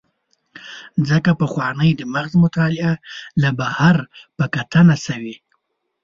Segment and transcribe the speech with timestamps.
[1.09, 2.93] ځکه پخوانۍ د مغز مطالعه
[3.41, 3.95] له بهر
[4.37, 5.35] په کتنه شوې.